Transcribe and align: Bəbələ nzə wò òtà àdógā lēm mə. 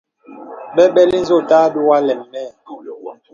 Bəbələ 0.75 1.17
nzə 1.21 1.33
wò 1.35 1.41
òtà 1.43 1.55
àdógā 1.65 1.97
lēm 2.07 2.21
mə. 2.31 2.43